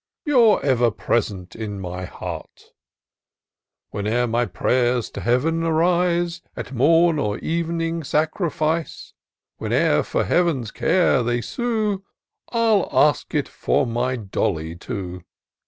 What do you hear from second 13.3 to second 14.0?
it for